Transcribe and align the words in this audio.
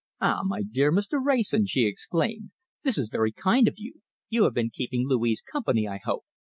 "Ah! 0.19 0.41
my 0.43 0.63
dear 0.63 0.91
Mr. 0.91 1.23
Wrayson," 1.23 1.67
she 1.67 1.85
exclaimed, 1.85 2.49
"this 2.81 2.97
is 2.97 3.09
very 3.11 3.31
kind 3.31 3.67
of 3.67 3.75
you. 3.77 4.01
You 4.29 4.45
have 4.45 4.53
been 4.55 4.71
keeping 4.71 5.07
Louise 5.07 5.43
company, 5.43 5.87
I 5.87 5.99
hope. 6.03 6.23